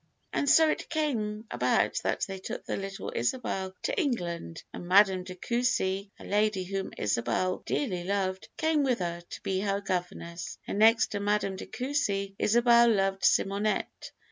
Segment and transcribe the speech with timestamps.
[0.33, 5.23] "And so it came about that they took the little Isabel to England, and Madame
[5.23, 10.57] de Coucy, a lady whom Isabel dearly loved, came with her to be her governess;
[10.65, 14.11] and next to Madame de Coucy, Isabel loved Simonette.